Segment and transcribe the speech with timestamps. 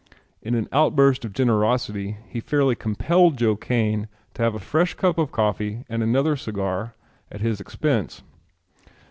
[0.41, 5.19] In an outburst of generosity he fairly compelled Joe Kane to have a fresh cup
[5.19, 6.95] of coffee and another cigar
[7.31, 8.23] at his expense.